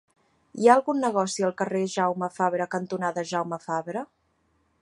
[0.61, 4.07] Hi ha algun negoci al carrer Jaume Fabre cantonada Jaume Fabre?